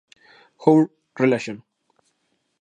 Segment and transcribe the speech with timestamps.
[0.65, 1.61] Our Relation